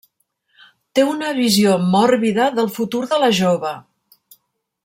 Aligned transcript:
Té 0.99 1.03
una 1.09 1.33
visió 1.41 1.75
mòrbida 1.97 2.49
del 2.57 2.73
futur 2.79 3.05
de 3.15 3.23
la 3.25 3.33
jove. 3.45 3.79